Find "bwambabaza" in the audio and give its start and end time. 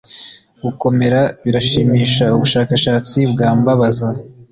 3.31-4.07